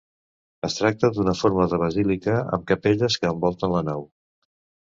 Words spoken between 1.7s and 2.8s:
de basílica amb